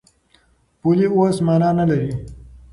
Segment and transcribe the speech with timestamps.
[0.79, 2.11] پولې اوس مانا نه لري.